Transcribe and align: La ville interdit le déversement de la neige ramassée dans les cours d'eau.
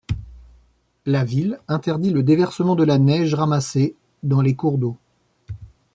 La 1.05 1.23
ville 1.23 1.59
interdit 1.67 2.09
le 2.09 2.23
déversement 2.23 2.75
de 2.75 2.83
la 2.83 2.97
neige 2.97 3.35
ramassée 3.35 3.95
dans 4.23 4.41
les 4.41 4.55
cours 4.55 4.79
d'eau. 4.79 4.97